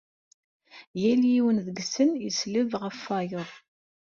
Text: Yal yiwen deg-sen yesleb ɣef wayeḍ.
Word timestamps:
Yal 1.01 1.23
yiwen 1.33 1.57
deg-sen 1.67 2.09
yesleb 2.23 2.69
ɣef 2.83 2.99
wayeḍ. 3.07 3.49